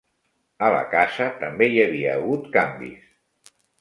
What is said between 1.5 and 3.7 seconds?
hi havia hagut canvis